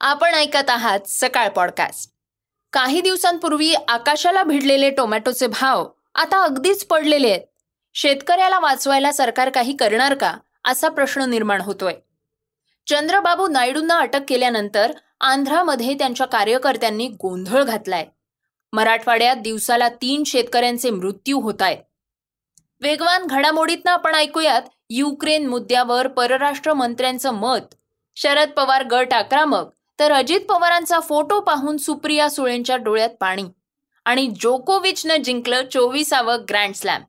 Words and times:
आपण 0.00 0.34
ऐकत 0.34 0.70
आहात 0.70 1.00
सकाळ 1.06 1.48
पॉडकास्ट. 1.48 2.10
काही 2.72 3.00
दिवसांपूर्वी 3.00 3.74
आकाशाला 3.88 4.42
भिडलेले 4.42 4.90
टोमॅटोचे 4.90 5.46
भाव 5.46 5.88
आता 6.14 6.42
अगदीच 6.42 6.84
पडलेले 6.86 7.28
आहेत. 7.28 7.40
शेतकऱ्याला 7.94 8.58
वाचवायला 8.58 9.12
सरकार 9.12 9.50
काही 9.50 9.76
करणार 9.76 10.14
का 10.14 10.36
असा 10.64 10.88
प्रश्न 10.88 11.22
निर्माण 11.22 11.60
होतोय. 11.60 11.94
चंद्रबाबू 12.86 13.48
नायडूंना 13.48 13.98
अटक 13.98 14.20
केल्यानंतर 14.28 14.92
आंध्रामध्ये 15.20 15.94
त्यांच्या 15.94 16.26
कार्यकर्त्यांनी 16.26 17.08
गोंधळ 17.08 17.62
घातलाय. 17.62 18.06
मराठवाड्यात 18.72 19.36
दिवसाला 19.36 19.88
तीन 19.88 20.24
शेतकऱ्यांचे 20.24 20.90
मृत्यू 20.90 21.40
होत 21.40 21.62
आहेत 21.62 21.78
वेगवान 22.80 23.26
घडामोडीतनं 23.26 23.90
आपण 23.90 24.14
ऐकूयात 24.14 24.62
युक्रेन 24.90 25.46
मुद्द्यावर 25.46 26.08
परराष्ट्र 26.08 26.74
मंत्र्यांचं 26.74 27.30
मत. 27.30 27.74
शरद 28.16 28.50
पवार 28.50 28.84
गट 28.86 29.12
आक्रमक 29.14 29.66
तर 30.00 30.12
अजित 30.12 30.40
पवारांचा 30.40 31.00
फोटो 31.00 31.40
पाहून 31.40 31.76
सुप्रिया 31.76 32.30
सुळेंच्या 32.30 32.76
डोळ्यात 32.76 33.10
पाणी 33.20 33.44
आणि 34.04 34.28
जोकोविचनं 34.40 35.22
जिंकलं 35.22 35.62
चोवीसावं 35.72 36.36
ग्रँड 36.48 36.74
स्लॅम. 36.74 37.02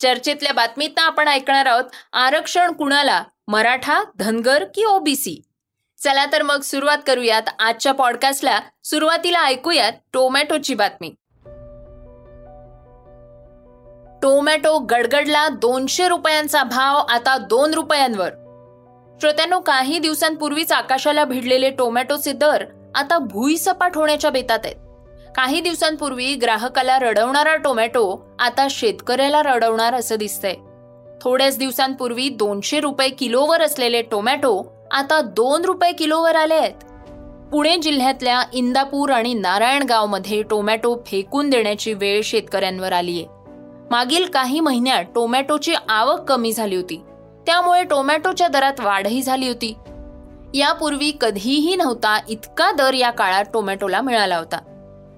चर्चेतल्या 0.00 0.52
बातमीतनं 0.52 1.02
आपण 1.02 1.28
ऐकणार 1.28 1.66
आहोत 1.66 1.84
आरक्षण 2.12 2.72
कुणाला? 2.72 3.24
मराठा 3.48 4.02
धनगर 4.18 4.64
की 4.74 4.84
ओबीसी? 4.84 5.42
चला 5.98 6.26
तर 6.32 6.42
मग 6.42 6.60
सुरुवात 6.60 6.98
करूयात 7.06 7.42
आजच्या 7.58 7.92
पॉडकास्टला 7.92 8.60
सुरुवातीला 8.84 9.44
ऐकूयात 9.44 9.92
टोमॅटोची 10.12 10.74
बातमी. 10.74 11.08
टोमॅटो 14.22 14.78
गडगडला 14.78 15.48
दोनशे 15.48 16.08
रुपयांचा 16.08 16.62
भाव 16.62 16.96
आता 16.96 17.38
दोन 17.38 17.74
रुपयांवर. 17.74 18.43
श्रोत्यांनो 19.20 19.60
काही 19.60 19.98
दिवसांपूर्वीच 19.98 20.72
आकाशाला 20.72 21.24
भिडलेले 21.24 21.70
टोमॅटोचे 21.70 22.32
दर 22.32 22.64
आता 22.94 23.18
भुईसपाट 23.18 23.96
होण्याच्या 23.96 24.30
बेतात 24.30 24.58
आहेत. 24.64 24.76
काही 25.36 25.60
दिवसांपूर्वी 25.60 26.34
ग्राहकाला 26.34 26.98
रडवणारा 26.98 27.56
टोमॅटो 27.56 28.34
आता 28.38 28.66
शेतकऱ्याला 28.70 29.42
रडवणार 29.42 29.94
असं 29.94 30.16
दिसतंय. 30.16 30.54
थोड्याच 31.22 31.58
दिवसांपूर्वी 31.58 32.28
दोनशे 32.28 32.80
रुपये 32.80 33.08
किलोवर 33.08 33.62
असलेले 33.62 34.02
टोमॅटो 34.02 34.62
आता 34.90 35.20
दोन 35.20 35.64
रुपये 35.64 35.92
किलोवर 35.92 36.36
आले 36.36 36.54
आहेत. 36.54 36.84
पुणे 37.52 37.76
जिल्ह्यातल्या 37.76 38.42
इंदापूर 38.52 39.10
आणि 39.10 39.34
नारायणगावमध्ये 39.34 40.42
टोमॅटो 40.42 41.02
फेकून 41.06 41.50
देण्याची 41.50 41.92
वेळ 41.92 42.20
शेतकऱ्यांवर 42.24 42.92
आलीय. 42.92 43.24
मागील 43.90 44.26
काही 44.26 44.60
महिन्यात 44.60 45.04
टोमॅटोची 45.14 45.74
आवक 45.88 46.20
कमी 46.20 46.52
झाली 46.52 46.76
होती. 46.76 47.02
त्यामुळे 47.46 47.82
टोमॅटोच्या 47.82 48.48
दरात 48.48 48.80
वाढही 48.80 49.22
झाली 49.22 49.48
होती. 49.48 49.74
यापूर्वी 50.54 51.10
कधीही 51.20 51.76
नव्हता 51.76 52.18
इतका 52.28 52.70
दर 52.72 52.94
या 52.94 53.10
काळात 53.10 53.44
टोमॅटोला 53.52 54.00
मिळाला 54.00 54.36
होता. 54.36 54.58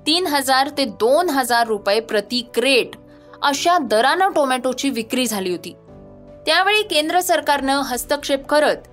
तीन 0.06 0.26
हजार 0.26 0.68
ते 0.78 0.84
दोन 0.84 1.30
हजार 1.30 1.66
रुपये 1.66 2.00
प्रति 2.00 2.40
क्रेट 2.54 2.96
अशा 3.42 3.78
दरानं 3.78 4.32
टोमॅटोची 4.32 4.90
विक्री 4.90 5.26
झाली 5.26 5.50
होती. 5.50 5.72
त्यावेळी 6.46 6.82
केंद्र 6.82 7.20
सरकारनं 7.20 7.80
हस्तक्षेप 7.80 8.46
करत 8.46 8.88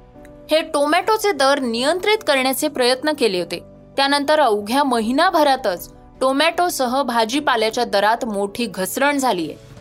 हे 0.51 0.61
टोमॅटोचे 0.61 1.31
दर 1.31 1.59
नियंत्रित 1.59 2.23
करण्याचे 2.27 2.67
प्रयत्न 2.67 3.11
केले 3.19 3.39
होते. 3.39 3.59
त्यानंतर 3.97 4.39
अवघ्या 4.39 4.83
महिनाभरातच 4.83 5.89
टोमॅटोसह 6.21 7.01
भाजीपाल्याच्या 7.03 7.85
दरात 7.85 8.25
मोठी 8.25 8.65
घसरण 8.65 9.17
झाली 9.17 9.51
आहे 9.51 9.72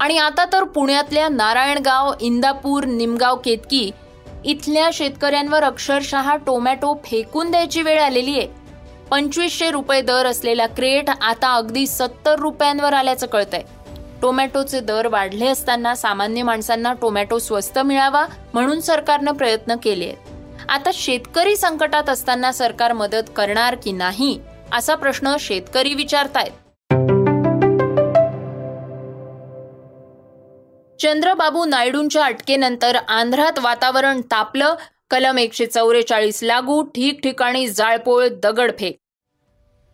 आणि 0.00 0.18
आता 0.18 0.44
तर 0.52 0.64
पुण्यातल्या 0.64 1.28
नारायणगाव 1.28 2.12
इंदापूर 2.20 2.84
निमगाव 2.84 3.36
केतकी 3.36 3.90
इथल्या 4.44 4.88
शेतकऱ्यांवर 4.92 5.64
अक्षरशः 5.64 6.34
टोमॅटो 6.36 6.94
फेकून 7.04 7.50
द्यायची 7.50 7.82
वेळ 7.82 8.00
आलेली 8.00 8.38
आहे. 8.38 8.46
पंचवीसशे 9.10 9.70
रुपये 9.70 10.00
दर 10.00 10.26
असलेला 10.26 10.66
क्रेट 10.66 11.10
आता 11.10 11.54
अगदी 11.54 11.86
सत्तर 11.86 12.38
रुपयांवर 12.38 12.92
आल्याचं 12.92 13.26
कळतंय. 13.26 13.62
टोमॅटोचे 14.22 14.80
दर 14.80 15.06
वाढले 15.06 15.46
असताना 15.46 15.94
सामान्य 15.94 16.42
माणसांना 16.42 16.92
टोमॅटो 16.92 17.38
स्वस्त 17.38 17.78
मिळावा 17.78 18.24
म्हणून 18.54 18.80
सरकारनं 18.80 19.32
प्रयत्न 19.32 19.76
केले 19.76 20.04
आहेत. 20.04 20.70
आता 20.70 20.90
शेतकरी 20.94 21.56
संकटात 21.56 22.08
असताना 22.08 22.52
सरकार 22.52 22.92
मदत 22.92 23.30
करणार 23.36 23.74
की 23.74 23.92
नाही 23.92 24.38
असा 24.72 24.94
प्रश्न 24.94 25.36
शेतकरी 25.40 25.94
विचारतायत. 25.94 26.52
चंद्रबाबू 31.00 31.64
नायडूंच्या 31.64 32.24
अटकेनंतर 32.24 32.96
आंध्रात 32.96 33.58
वातावरण 33.58 34.20
तापलं 34.20 34.74
कलम 35.10 35.38
एकशे 35.38 35.66
चौवेचाळीस 35.66 36.42
लागू 36.42 36.82
ठिकठिकाणी 36.82 37.66
जाळपोळ 37.68 38.26
दगडफेक. 38.42 38.96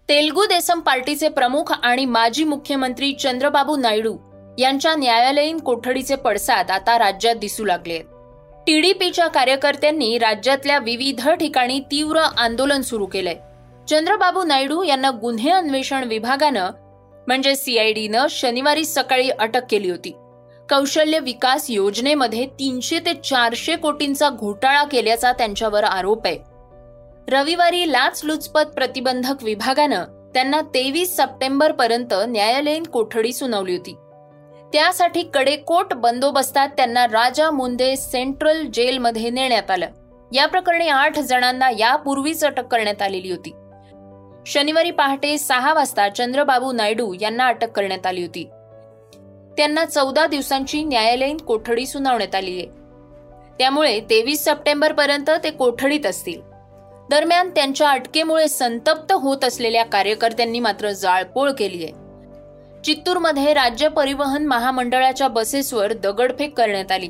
तेलगू 0.09 0.45
देसम 0.45 0.81
पार्टीचे 0.81 1.29
प्रमुख 1.29 1.73
आणि 1.83 2.05
माजी 2.05 2.45
मुख्यमंत्री 2.45 3.13
चंद्रबाबू 3.13 3.77
नायडू 3.77 4.17
यांच्या 4.59 4.95
न्यायालयीन 4.95 5.59
कोठडीचे 5.59 6.17
पडसाद 6.17 6.71
आता 6.71 6.99
राज्यात 6.99 7.37
दिसू 7.37 7.65
लागले 7.65 7.99
टीडीपीच्या 8.67 9.27
कार्यकर्त्यांनी 9.27 10.17
राज्यातल्या 10.19 10.79
विविध 10.79 11.29
ठिकाणी 11.31 11.81
तीव्र 11.81 12.19
आंदोलन 12.19 12.81
सुरू 12.81 13.07
केलंय. 13.07 13.37
चंद्रबाबू 13.89 14.43
नायडू 14.45 14.83
यांना 14.83 15.11
गुन्हे 15.11 15.51
अन्वेषण 15.51 16.05
विभागानं 16.05 16.71
म्हणजे 17.27 17.55
सीआयडीनं 17.57 18.27
शनिवारी 18.31 18.85
सकाळी 18.85 19.31
अटक 19.31 19.63
केली 19.71 19.91
होती. 19.91 20.13
कौशल्य 20.71 21.19
विकास 21.19 21.71
योजनेमध्ये 21.71 22.47
तीनशे 22.47 22.99
ते 22.99 23.15
चारशे 23.15 23.77
कोटींचा 23.77 24.29
घोटाळा 24.31 24.85
केल्याचा 24.85 25.33
त्यांच्यावर 25.33 25.85
आरोप 25.85 26.27
आहे. 26.27 26.39
रविवारी 27.29 27.93
लाचलुचपत 27.93 28.61
प्रतिबंधक 28.61 29.43
विभागानं 29.43 30.05
त्यांना 30.35 30.61
तेवीस 30.61 31.17
सप्टेंबर 31.17 31.73
पर्यंत 31.73 32.15
न्यायालयीन 32.15 32.83
कोठडी 32.83 33.33
सुनावली 33.33 33.77
होती. 33.77 33.95
त्यासाठी 34.73 35.23
कडेकोट 35.35 35.95
बंदोबस्तात 35.95 36.69
त्यांना 36.69 37.07
राजा 37.07 37.51
मुंदे 37.51 37.97
सेंट्रल 37.97 38.67
जेलमध्ये 38.67 39.31
नेण्यात 39.31 39.71
आलं. 39.71 39.87
या 40.33 40.47
प्रकरणी 40.47 40.89
आठ 40.89 41.19
जणांना 41.19 41.71
यापूर्वीच 41.71 42.45
अटक 42.45 42.67
करण्यात 42.67 43.03
आलेली 43.03 43.31
होती. 43.31 43.55
शनिवारी 44.47 44.91
पहाटे 44.91 45.39
सहा 45.39 45.75
वाजता 45.75 46.09
चंद्रबाबू 46.09 46.73
नायडू 46.73 47.15
यांना 47.21 47.47
अटक 47.47 47.71
करण्यात 47.71 48.07
आली 48.07 48.23
होती. 48.23 48.51
त्यांना 49.57 49.85
चौदा 49.85 50.27
दिवसांची 50.27 50.85
न्यायालयीन 50.85 51.37
कोठडी 51.37 51.87
सुनावण्यात 51.87 52.35
आली 52.35 52.59
आहे. 52.59 52.67
त्यामुळे 53.59 54.01
तेवीस 54.01 54.45
सप्टेंबर 54.45 54.93
पर्यंत 54.93 55.31
ते 55.45 55.51
कोठडीत 55.51 56.07
असतील. 56.07 56.41
दरम्यान 57.11 57.51
त्यांच्या 57.51 57.91
अटकेमुळे 57.91 58.49
संतप्त 58.49 59.13
होत 59.13 59.45
असलेल्या 59.45 59.85
कार्यकर्त्यांनी 59.85 60.61
मात्र 60.61 60.91
जाळपोळ 60.91 61.51
केली 61.51 61.85
आहे. 61.85 61.93
चित्तूरमध्ये 62.85 63.55
राज्य 63.55 63.89
परिवहन 63.89 64.47
महामंडळाच्या 64.47 65.29
बसेसवर 65.29 65.93
दगडफेक 65.93 66.57
करण्यात 66.59 66.93
आली. 66.93 67.09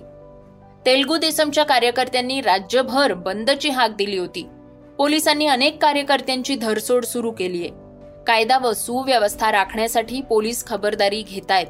तेलगू 0.87 1.17
देसमच्या 1.17 1.65
कार्यकर्त्यांनी 1.65 2.41
राज्यभर 2.41 3.13
बंदची 3.13 3.69
हाक 3.69 3.91
दिली 3.97 4.19
होती. 4.19 4.49
पोलिसांनी 4.99 5.47
अनेक 5.47 5.83
कार्यकर्त्यांची 5.83 6.57
धरसोड 6.57 7.05
सुरू 7.05 7.31
केली 7.31 7.61
आहे. 7.61 7.71
कायदा 8.27 8.59
व 8.59 8.73
सुव्यवस्था 8.73 9.53
राखण्यासाठी 9.53 10.23
पोलीस 10.23 10.67
खबरदारी 10.67 11.23
घेत 11.23 11.51
आहेत 11.51 11.67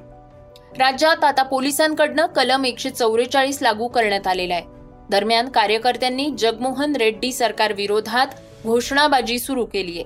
राज्यात 0.78 1.24
आता 1.24 1.42
पोलिसांकडनं 1.42 2.26
कलम 2.26 2.64
एकशे 2.64 2.90
चौवेचाळीस 2.90 3.62
लागू 3.62 3.88
करण्यात 3.88 4.26
आलेला 4.26 4.54
आहे. 4.54 4.62
दरम्यान 5.10 5.48
कार्यकर्त्यांनी 5.48 6.30
जगमोहन 6.38 6.96
रेड्डी 6.96 7.32
सरकार 7.32 7.72
विरोधात 7.72 8.26
घोषणाबाजी 8.66 9.38
सुरू 9.38 9.64
केली 9.64 10.00
आहे. 10.00 10.04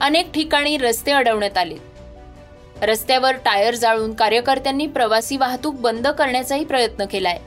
अनेक 0.00 0.32
ठिकाणी 0.32 0.76
रस्ते 0.76 1.12
अडवण्यात 1.12 1.58
आले. 1.58 1.74
रस्त्यावर 2.82 3.32
टायर 3.32 3.74
जाळून 3.74 4.14
कार्यकर्त्यांनी 4.14 4.86
प्रवासी 4.86 5.36
वाहतूक 5.36 5.74
बंद 5.74 6.08
करण्याचाही 6.08 6.64
प्रयत्न 6.64 7.04
केलाय. 7.04 7.38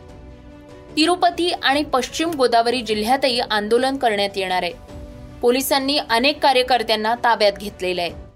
तिरुपती 0.97 1.51
आणि 1.51 1.83
पश्चिम 1.83 2.31
गोदावरी 2.31 2.81
जिल्ह्यातही 2.81 3.39
आंदोलन 3.39 3.97
करण्यात 3.97 4.29
येणार 4.35 4.63
आहे. 4.63 4.73
पोलिसांनी 5.41 5.99
अनेक 6.09 6.39
कार्यकर्त्यांना 6.39 7.15
ताब्यात 7.23 7.53
घेतलेलं 7.53 8.01
आहे. 8.01 8.26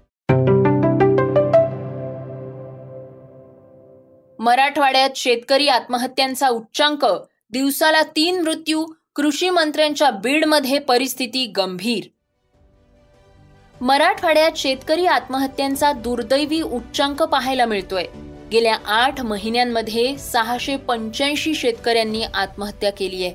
मराठवाड्यात 4.42 5.10
शेतकरी 5.16 5.68
आत्महत्यांचा 5.68 6.48
उच्चांक 6.48 7.04
दिवसाला 7.50 8.02
तीन 8.02 8.40
मृत्यू 8.40 8.86
कृषी 9.16 9.50
मंत्र्यांच्या 9.50 10.10
बीडमध्ये 10.10 10.78
परिस्थिती 10.78 11.46
गंभीर. 11.46 12.08
मराठवाड्यात 13.80 14.50
शेतकरी 14.56 15.06
आत्महत्यांचा 15.06 15.92
दुर्दैवी 15.92 16.60
उच्चांक 16.60 17.22
पाहायला 17.22 17.66
मिळतोय. 17.66 18.04
गेल्या 18.52 18.76
आठ 18.86 19.20
महिन्यांमध्ये 19.20 20.18
सहाशे 20.18 20.76
पंच्याऐंशी 20.76 21.54
शेतकऱ्यांनी 21.54 22.22
आत्महत्या 22.34 22.92
केली 22.92 23.24
आहे. 23.24 23.34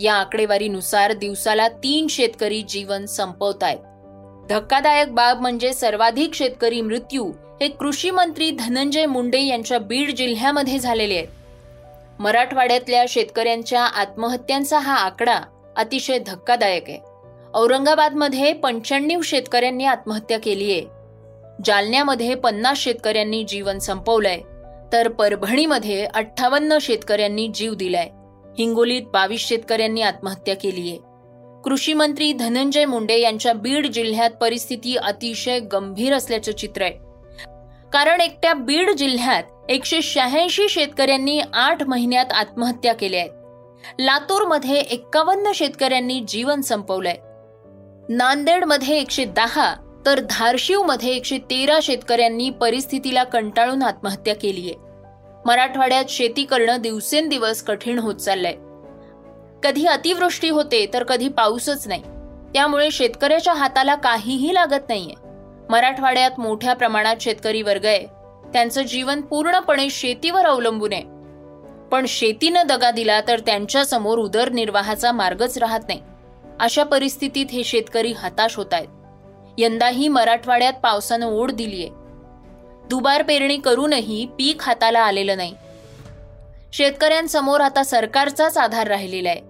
या 0.00 0.14
आकडेवारीनुसार 0.14 1.12
दिवसाला 1.12 1.68
तीन 1.68 2.06
शेतकरी 2.06 2.62
जीवन 2.62 3.06
संपवत 3.06 3.62
आहेत 3.62 3.78
धक्कादायक 4.48 5.14
बाब 5.14 5.40
म्हणजे 5.40 5.72
सर्वाधिक 5.72 6.34
शेतकरी 6.34 6.80
मृत्यू 6.80 7.32
हे 7.62 7.68
कृषी 7.68 8.10
मंत्री 8.10 8.50
धनंजय 8.50 9.06
मुंडे 9.06 9.40
यांच्या 9.40 9.78
बीड 9.78 10.10
जिल्ह्यामध्ये 10.10 10.78
झालेले 10.78 11.14
आहेत. 11.14 11.28
मराठवाड्यातल्या 12.18 13.04
शेतकऱ्यांच्या 13.08 13.82
आत्महत्यांचा 13.82 14.78
हा 14.78 14.94
आकडा 14.94 15.40
अतिशय 15.76 16.18
धक्कादायक 16.18 16.84
आहे. 16.88 16.98
औरंगाबादमध्ये 17.54 18.52
पंच्याण्णव 18.52 19.20
शेतकऱ्यांनी 19.24 19.84
आत्महत्या 19.84 20.38
केली 20.38 20.72
आहे. 20.72 20.82
जालन्यामध्ये 21.64 22.34
पन्नास 22.34 22.78
शेतकऱ्यांनी 22.78 23.44
जीवन 23.44 23.78
संपवलंय. 23.78 24.38
तर 24.92 25.08
परभणीमध्ये 25.08 26.04
अठ्ठावन्न 26.04 26.78
शेतकऱ्यांनी 26.80 27.48
जीव 27.54 27.74
दिलाय. 27.74 28.08
हिंगोलीत 28.58 29.02
बावीस 29.12 29.48
शेतकऱ्यांनी 29.48 30.02
आत्महत्या 30.02 30.56
केली 30.56 30.90
आहे. 30.90 30.98
कृषी 31.64 31.94
मंत्री 31.94 32.32
धनंजय 32.32 32.84
मुंडे 32.84 33.18
यांच्या 33.18 33.52
बीड 33.52 33.86
जिल्ह्यात 33.86 34.30
परिस्थिती 34.30 34.96
अतिशय 34.96 35.58
गंभीर 35.58 36.14
असल्याचं 36.14 36.52
चित्र 36.52 36.82
आहे. 36.82 37.11
कारण 37.92 38.20
एकट्या 38.20 38.54
बीड 38.54 38.90
जिल्ह्यात 38.90 39.42
एकशे 39.68 40.02
शहाऐंशी 40.02 40.68
शेतकऱ्यांनी 40.68 41.40
आठ 41.54 41.82
महिन्यात 41.82 42.32
आत्महत्या 42.32 42.94
केल्या 42.94 43.20
आहेत 43.20 43.32
लातूरमध्ये 43.98 44.76
एक्कावन्न 44.76 45.52
शेतकऱ्यांनी 45.54 46.24
जीवन 46.28 46.60
संपवलंय. 46.60 47.16
नांदेडमध्ये 48.08 48.98
एकशे 48.98 49.24
दहा 49.24 49.74
तर 50.06 50.20
धारशिवमध्ये 50.30 51.08
एकशे 51.08 51.38
तेरा 51.38 51.78
शेतकऱ्यांनी 51.82 52.50
परिस्थितीला 52.50 53.24
कंटाळून 53.24 53.82
आत्महत्या 53.82 54.34
केली 54.34 54.60
आहे. 54.60 54.74
मराठवाड्यात 55.46 56.04
शेती 56.08 56.44
करणं 56.44 56.80
दिवसेंदिवस 56.80 57.62
कठीण 57.62 57.98
होत 57.98 58.14
चाललंय. 58.14 58.54
कधी 59.62 59.86
अतिवृष्टी 59.86 60.48
होते 60.48 60.90
तर 60.94 61.02
कधी 61.02 61.28
पाऊसच 61.28 61.88
नाही. 61.88 62.02
त्यामुळे 62.54 62.90
शेतकऱ्याच्या 62.90 63.54
हाताला 63.54 63.94
काहीही 63.94 64.54
लागत 64.54 64.88
नाहीये. 64.88 65.31
मराठवाड्यात 65.70 66.30
मोठ्या 66.38 66.74
प्रमाणात 66.74 67.16
शेतकरी 67.20 67.62
वर्ग 67.62 67.84
आहे. 67.84 68.06
त्यांचं 68.52 68.82
जीवन 68.82 69.20
पूर्णपणे 69.20 69.90
शेतीवर 69.90 70.46
अवलंबून 70.46 70.92
आहे. 70.92 71.02
पण 71.88 72.04
शेतीनं 72.08 72.66
दगा 72.66 72.90
दिला 72.90 73.20
तर 73.20 73.40
त्यांच्यासमोर 73.40 74.18
उदरनिर्वाहाचा 74.18 75.12
मार्गच 75.12 75.58
राहत 75.58 75.80
नाही. 75.88 76.02
अशा 76.60 76.82
परिस्थितीत 76.82 77.46
हे 77.52 77.64
शेतकरी 77.64 78.12
हताश 78.12 78.56
होत 78.56 78.66
आहेत. 78.72 78.88
यंदाही 79.58 80.08
मराठवाड्यात 80.08 80.72
पावसानं 80.72 81.26
ओढ 81.26 81.50
दिलीये. 81.50 81.88
दुबार 82.88 83.22
पेरणी 83.22 83.56
करूनही 83.56 84.26
पीक 84.26 84.62
हाताला 84.62 85.00
आलेलं 85.00 85.36
नाही. 85.36 85.54
शेतकऱ्यांसमोर 86.72 87.60
आता 87.60 87.82
सरकारचाच 87.82 88.58
आधार 88.58 88.86
राहिलेला 88.86 89.28
आहे. 89.28 89.40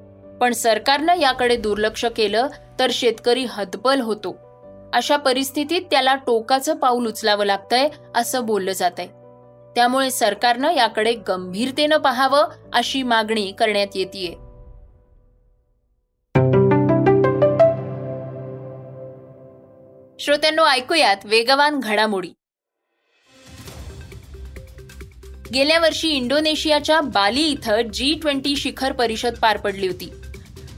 पण 0.41 0.53
सरकारनं 0.53 1.21
याकडे 1.21 1.57
दुर्लक्ष 1.57 2.05
केलं 2.05 2.47
तर 2.79 2.91
शेतकरी 2.93 3.45
हतबल 3.45 4.01
होतो. 4.01 4.52
अशा 4.93 5.17
परिस्थितीत 5.17 5.83
त्याला 5.91 6.15
टोकाचं 6.15 6.77
पाऊल 6.77 7.07
उचलावं 7.07 7.45
लागतंय 7.45 7.89
असं 8.15 8.47
बोललं 8.47 8.73
जात 8.73 8.91
आहे 8.99 9.09
त्यामुळे 9.75 10.11
सरकारनं 10.11 10.73
याकडे 10.73 11.13
गंभीरतेनं 11.15 11.97
पाहावं 11.97 12.45
अशी 12.73 13.03
मागणी 13.03 13.53
करण्यात 13.53 13.87
येते 13.95 14.37
श्रोत्यांनो 20.19 20.65
ऐकूयात 20.65 21.17
वेगवान 21.25 21.81
घडामोडी. 21.81 22.29
गेल्या 25.55 25.79
वर्षी 25.79 26.09
इंडोनेशियाच्या 26.09 27.01
बाली 27.01 27.43
इथं 27.43 27.81
जी 27.83 28.15
ट्वेंटी 28.15 28.57
शिखर 28.57 28.93
परिषद 28.93 29.35
पार 29.43 29.57
पडली 29.57 29.87
होती. 29.87 30.13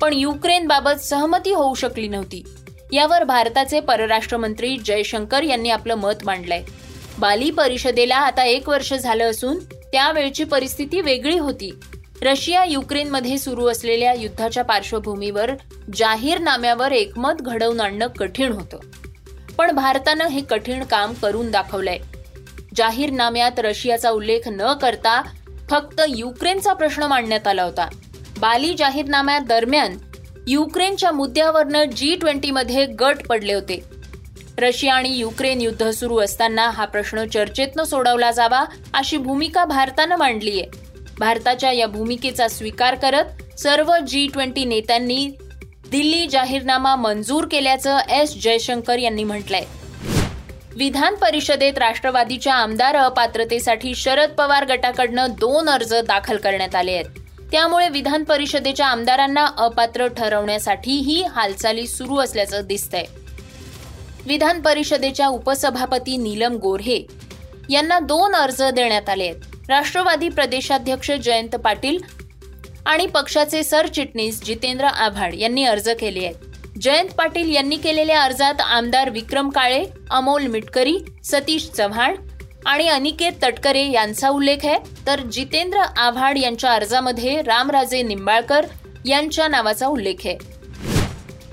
पण 0.00 0.12
युक्रेनबाबत 0.12 1.00
सहमती 1.00 1.52
होऊ 1.52 1.74
शकली 1.74 2.08
नव्हती. 2.08 2.44
यावर 2.92 3.24
भारताचे 3.24 3.80
परराष्ट्र 3.80 4.36
मंत्री 4.36 4.76
जयशंकर 4.76 5.42
यांनी 5.42 5.70
आपलं 5.70 5.94
मत 5.94 6.24
मांडलंय. 6.24 6.62
बाली 7.18 7.50
परिषदेला 7.50 8.16
आता 8.16 8.44
एक 8.44 8.68
वर्ष 8.68 8.94
झालं 8.94 9.30
असून 9.30 9.58
त्यावेळची 9.64 10.44
परिस्थिती 10.44 11.00
वेगळी 11.00 11.38
होती. 11.38 11.70
रशिया 12.22 12.64
युक्रेनमध्ये 12.64 13.38
सुरू 13.38 13.66
असलेल्या 13.66 14.12
युद्धाच्या 14.12 14.64
पार्श्वभूमीवर 14.64 15.50
जाहीरनाम्यावर 15.94 16.92
एकमत 16.92 17.32
घडवून 17.32 17.80
आणणं 17.80 18.06
कठीण 18.06 18.52
होतं. 18.52 18.78
पण 19.58 19.72
भारतानं 19.72 20.26
हे 20.26 20.40
कठीण 20.40 20.84
काम 20.84 21.12
करून 21.12 21.50
दाखवलंय. 21.50 21.98
जाहीरनाम्यात 22.76 23.52
रशियाचा 23.58 24.10
उल्लेख 24.10 24.40
न 24.46 24.72
करता 24.72 25.22
फक्त 25.70 26.00
युक्रेनचा 26.08 26.72
प्रश्न 26.72 27.02
मांडण्यात 27.02 27.46
आला 27.46 27.62
होता. 27.62 27.88
बाली 28.38 28.74
जाहीरनाम्या 28.78 29.38
दरम्यान 29.38 29.98
युक्रेनच्या 30.46 31.10
मुद्द्यावरनं 31.12 31.84
जी 31.84 32.14
ट्वेंटीमध्ये 32.14 32.86
गट 32.86 33.26
पडले 33.28 33.54
होते. 33.54 33.82
रशिया 34.58 34.94
आणि 34.94 35.16
युक्रेन 35.18 35.60
युद्ध 35.60 35.90
सुरू 35.90 36.18
असताना 36.18 36.68
हा 36.70 36.84
प्रश्न 36.84 37.24
चर्चेतनं 37.24 37.84
सोडवला 37.84 38.30
जावा 38.30 38.64
अशी 38.94 39.16
भूमिका 39.16 39.64
भारतानं 39.64 40.16
मांडली 40.16 40.60
आहे 40.60 40.70
भारताच्या 41.18 41.72
या 41.72 41.86
भूमिकेचा 41.86 42.48
स्वीकार 42.48 42.94
करत 42.94 43.58
सर्व 43.60 43.92
जी 44.08 44.26
ट्वेंटी 44.26 44.64
नेत्यांनी 44.64 45.28
दिल्ली 45.90 46.26
जाहीरनामा 46.26 46.96
मंजूर 46.96 47.46
केल्याचं 47.50 47.98
एस 48.10 48.42
जयशंकर 48.42 48.98
यांनी 48.98 49.24
म्हटलंय. 49.24 49.64
विधान 50.76 51.14
परिषदेत 51.14 51.78
राष्ट्रवादीच्या 51.78 52.54
आमदार 52.54 52.96
अपात्रतेसाठी 52.96 53.94
शरद 53.94 54.30
पवार 54.30 54.64
गटाकडनं 54.64 55.26
दोन 55.30 55.68
अर्ज 55.68 55.94
दाखल 55.94 56.36
करण्यात 56.36 56.74
आले 56.74 56.92
आहेत. 56.92 57.23
त्यामुळे 57.54 57.88
विधान 57.88 58.24
परिषदेच्या 58.24 58.86
आमदारांना 58.86 59.46
अपात्र 59.58 60.06
ठरवण्यासाठी 60.06 60.92
ही 60.92 61.22
हालचाली 61.22 61.86
सुरू 61.86 62.16
असल्याचं 62.16 62.66
दिसतंय. 62.66 63.04
विधान 64.26 64.60
परिषदेच्या 64.60 65.28
उपसभापती 65.28 66.16
नीलम 66.16 66.52
गोऱ्हे 66.52 67.06
यांना 67.70 67.98
दोन 67.98 68.34
अर्ज 68.34 68.62
देण्यात 68.62 69.08
आले 69.08 69.24
आहेत. 69.24 69.40
राष्ट्रवादी 69.68 70.28
प्रदेशाध्यक्ष 70.28 71.10
जयंत 71.10 71.56
पाटील 71.56 71.98
आणि 72.86 73.06
पक्षाचे 73.06 73.62
सरचिटणीस 73.62 74.44
जितेंद्र 74.44 74.84
आव्हाड 74.84 75.34
यांनी 75.34 75.64
अर्ज 75.64 75.88
केले 75.88 76.24
आहेत. 76.24 76.78
जयंत 76.82 77.08
पाटील 77.08 77.54
यांनी 77.54 77.76
केलेल्या 77.76 78.22
अर्जात 78.22 78.60
आमदार 78.60 79.10
विक्रम 79.10 79.48
काळे 79.48 79.84
अमोल 80.10 80.46
मिटकरी 80.46 80.98
सतीश 81.24 81.70
चव्हाण 81.70 82.14
आणि 82.66 82.88
अनिकेत 82.88 83.32
तटकरे 83.42 83.90
यांचा 83.90 84.28
उल्लेख 84.28 84.56
आहे. 84.64 84.78
तर 85.06 85.20
जितेंद्र 85.20 85.78
आव्हाड 85.78 86.38
यांच्या 86.38 86.72
अर्जामध्ये 86.72 87.42
रामराजे 87.42 88.02
निंबाळकर 88.02 88.66
यांच्या 89.06 89.48
नावाचा 89.48 89.86
उल्लेख 89.86 90.14
आहे. 90.24 90.38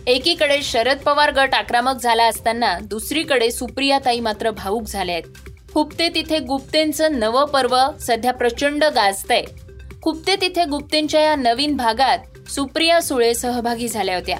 एकीकडे 0.07 0.61
शरद 0.63 0.97
पवार 0.97 1.31
गट 1.31 1.53
आक्रमक 1.53 2.01
झाला 2.01 2.23
असताना 2.23 2.79
दुसरीकडे 2.79 3.51
सुप्रियाताई 3.51 4.19
मात्र 4.19 4.51
भाऊक 4.51 4.87
झाले 4.87 5.11
आहेत. 5.11 5.23
खुपते 5.73 6.09
तिथे 6.09 6.39
गुप्तेंचं 6.39 7.19
नवं 7.19 7.45
पर्व 7.45 7.77
सध्या 7.99 8.33
प्रचंड 8.33 8.83
गाजतंय. 8.83 9.43
खुपते 10.01 10.35
तिथे 10.35 10.65
गुप्तेंच्या 10.65 11.21
या 11.21 11.35
नवीन 11.35 11.75
भागात 11.77 12.49
सुप्रिया 12.49 13.01
सुळे 13.01 13.33
सहभागी 13.33 13.87
झाल्या 13.87 14.15
होत्या. 14.15 14.37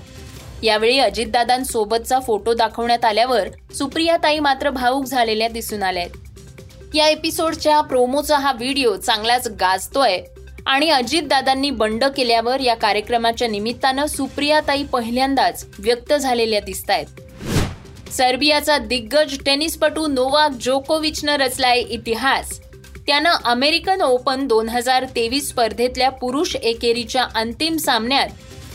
यावेळी 0.64 1.00
अजितदादांसोबतचा 1.00 2.20
फोटो 2.20 2.54
दाखवण्यात 2.54 3.06
आल्यावर 3.06 3.74
सुप्रियाताई 3.74 4.40
मात्र 4.40 4.70
भाऊक 4.70 5.06
झालेल्या 5.06 5.48
दिसून 5.48 5.84
आल्या 5.84 6.04
आहेत. 6.04 6.31
या 6.96 7.08
एपिसोडच्या 7.08 7.80
प्रोमोचा 7.82 8.38
हा 8.38 8.52
व्हिडिओ 8.52 8.96
चांगलाच 8.96 9.48
गाजतोय. 9.60 10.18
आणि 10.66 10.90
अजितदादांनी 10.90 11.70
बंड 11.72 12.04
केल्यावर 12.18 12.60
या 12.60 12.74
कार्यक्रमाच्या 12.76 13.48
निमित्तानं 13.48 14.06
सुप्रियाताई 14.06 14.84
पहिल्यांदाच 14.84 15.66
व्यक्त 15.80 16.14
झालेल्या 16.14 16.60
दिसत 16.60 16.90
आहेत 16.90 18.10
सर्बियाचा 18.12 18.78
दिग्गज 18.78 19.38
टेनिसपटू 19.46 20.06
नोवाक 20.08 20.52
जोकोविचनं 20.62 21.36
रचलाय 21.36 21.80
इतिहास. 21.80 22.60
त्यानं 23.08 23.36
अमेरिकन 23.46 24.02
ओपन 24.02 24.46
दोन 24.48 24.70
हजार 24.70 25.06
तेवीस 25.16 25.48
स्पर्धेतल्या 25.50 26.10
पुरुष 26.12 26.56
एकेरीच्या 26.56 27.26
अंतिम 27.36 27.78
सामन्यात 27.78 28.28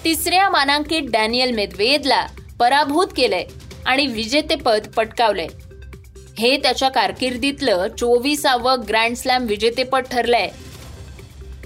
तिसऱ्या 0.05 0.49
मानांकित 0.51 1.11
डॅनियल 1.13 1.51
मेदवेदला 1.51 2.27
पराभूत 2.61 3.07
केलंय 3.17 3.45
आणि 3.87 4.07
विजेतेपद 4.07 4.87
पटकावलंय. 4.97 5.47
हे 6.39 6.57
त्याच्या 6.57 6.89
कारकिर्दीतलं 6.89 7.87
चोवीसावं 7.99 8.77
ग्रँड 8.89 9.17
स्लॅम 9.17 9.47
विजेतेपद 9.47 10.01
ठरलंय. 10.01 10.49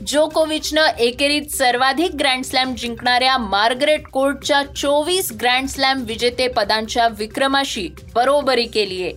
जोकोविचनं 0.06 0.86
एकेरीत 0.98 1.46
सर्वाधिक 1.46 2.14
ग्रँड 2.14 2.44
स्लॅम 2.44 2.74
जिंकणाऱ्या 2.74 3.38
मार्गरेट 3.38 4.06
कोर्टच्या 4.06 4.62
चोवीस 4.62 5.32
ग्रँड 5.40 5.68
स्लॅम 5.68 6.02
विजेते 6.02 6.48
पदांच्या 6.48 7.08
विक्रमाशी 7.08 7.88
बरोबरी 8.14 8.66
केलीये. 8.66 9.12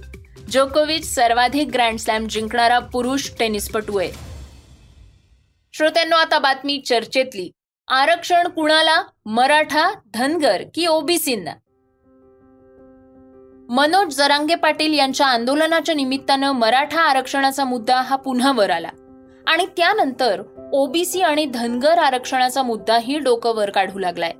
जोकोविच 0.51 1.15
सर्वाधिक 1.15 1.67
ग्रँड 1.67 1.99
स्लॅम 1.99 2.27
जिंकणारा 2.27 2.79
पुरुष 2.79 3.29
टेनिसपटू 3.39 3.97
आहे. 3.97 4.11
श्रोत्यांनो 5.73 6.15
आता 6.15 6.39
बातमी 6.39 6.81
चर्चेतली. 6.85 7.49
आरक्षण 7.87 8.47
कुणाला? 8.47 9.03
मराठा 9.25 9.91
धनगर 10.13 10.61
की 10.75 10.85
ओबीसींना 10.85 11.51
मनोज 13.69 14.17
जरांगे 14.17 14.55
पाटील 14.55 14.93
यांच्या 14.93 15.27
आंदोलनाच्या 15.27 15.95
निमित्तानं 15.95 16.51
मराठा 16.51 17.01
आरक्षणाचा 17.01 17.63
मुद्दा 17.63 18.01
हा 18.01 18.15
पुन्हा 18.15 18.51
वर 18.51 18.69
आला. 18.69 18.89
आणि 19.47 19.65
त्यानंतर 19.77 20.41
ओबीसी 20.73 21.21
आणि 21.21 21.45
धनगर 21.45 21.97
आरक्षणाचा 21.97 22.63
मुद्दाही 22.63 23.19
डोकं 23.19 23.55
वर 23.55 23.69
काढू 23.69 23.99
लागलाय. 23.99 24.33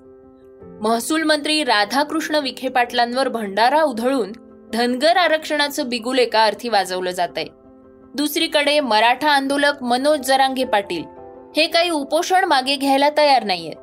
महसूल 0.81 1.23
मंत्री 1.23 1.63
राधाकृष्ण 1.63 2.35
विखे 2.35 2.69
पाटलांवर 2.69 3.27
भंडारा 3.27 3.83
उधळून 3.83 4.31
धनगर 4.73 5.17
आरक्षणाचं 5.17 5.89
बिगुल 5.89 6.19
एका 6.19 6.45
अर्थी 6.45 6.69
वाजवलं 6.69 7.11
जात 7.11 7.37
आहे 7.37 7.47
दुसरीकडे 8.15 8.79
मराठा 8.79 9.31
आंदोलक 9.31 9.83
मनोज 9.83 10.19
जरांगे 10.19 10.63
पाटील. 10.63 11.03
हे 11.57 11.67
काही 11.67 11.89
उपोषण 11.89 12.43
मागे 12.43 12.75
घ्यायला 12.75 13.09
तयार 13.17 13.43
नाहीयेत. 13.43 13.75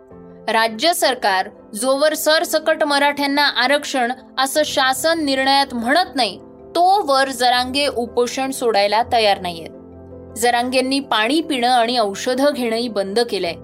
राज्य 0.49 0.93
सरकार 0.95 1.49
जोवर 1.75 2.15
सरसकट 2.15 2.83
मराठ्यांना 2.85 3.43
आरक्षण 3.43 4.13
असं 4.39 4.63
शासन 4.65 5.25
निर्णयात 5.25 5.75
म्हणत 5.75 6.17
नाही 6.17 6.39
तोवर 6.77 7.29
जरांगे 7.29 7.87
उपोषण 7.87 8.51
सोडायला 8.51 9.03
तयार 9.13 9.41
नाहीयेत. 9.41 9.71
जरांगेंनी 10.37 11.01
पाणी 11.01 11.41
पिणं 11.41 11.69
आणि 11.69 11.99
औषधं 11.99 12.53
घेणंही 12.55 12.89
बंद 12.89 13.21
केलंय. 13.21 13.55